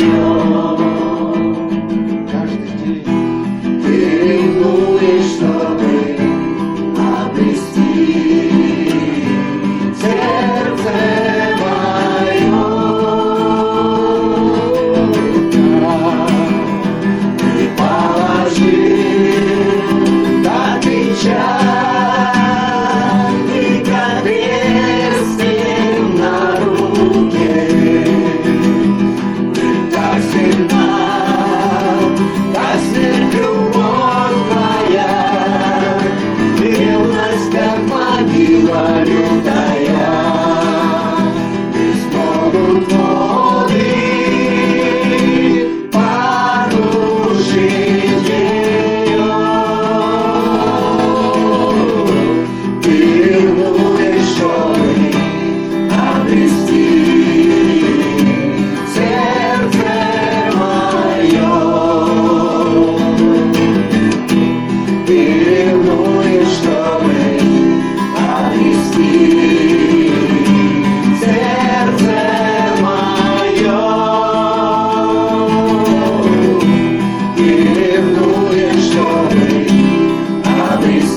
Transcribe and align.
you. 0.00 0.29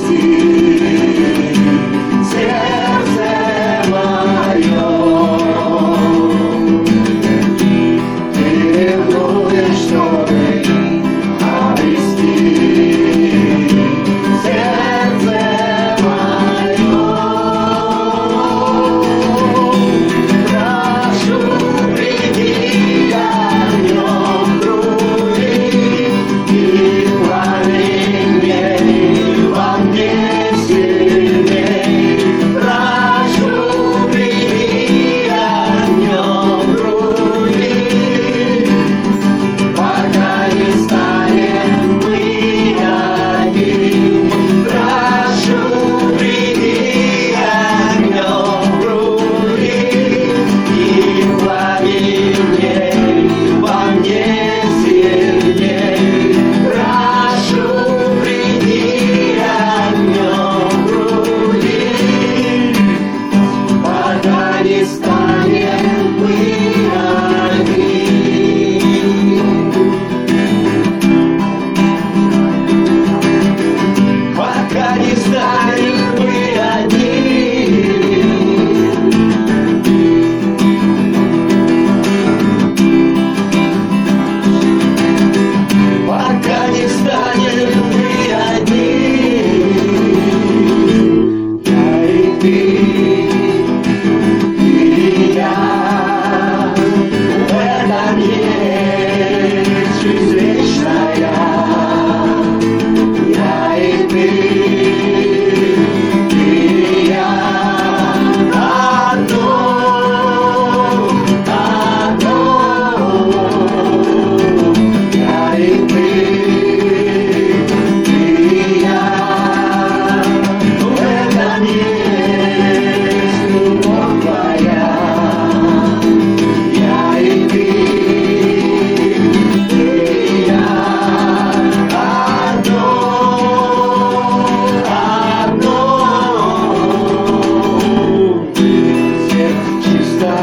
see. 0.04 0.43